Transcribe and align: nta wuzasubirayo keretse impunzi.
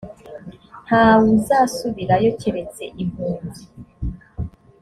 nta 0.85 1.05
wuzasubirayo 1.19 2.29
keretse 2.39 2.83
impunzi. 3.03 3.63